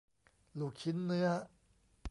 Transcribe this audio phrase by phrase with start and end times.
[0.59, 1.27] ลูกชิ้นเนื้อ